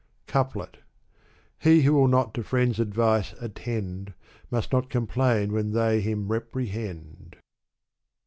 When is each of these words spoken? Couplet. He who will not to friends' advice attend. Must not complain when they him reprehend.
Couplet. 0.25 0.79
He 1.59 1.83
who 1.83 1.93
will 1.93 2.07
not 2.07 2.33
to 2.33 2.41
friends' 2.41 2.79
advice 2.79 3.33
attend. 3.39 4.15
Must 4.49 4.71
not 4.73 4.89
complain 4.89 5.53
when 5.53 5.73
they 5.73 6.01
him 6.01 6.29
reprehend. 6.31 7.35